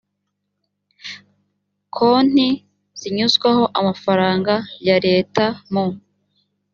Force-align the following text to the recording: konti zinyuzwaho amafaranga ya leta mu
konti 1.95 2.47
zinyuzwaho 2.99 3.63
amafaranga 3.79 4.53
ya 4.87 4.97
leta 5.05 5.45
mu 5.73 5.85